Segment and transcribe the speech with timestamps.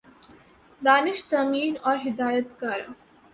[0.81, 2.89] دانش تیمور اور ہدایت کارہ